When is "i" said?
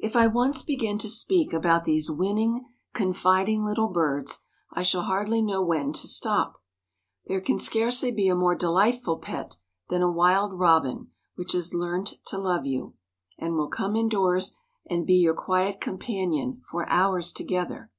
0.16-0.26, 4.72-4.82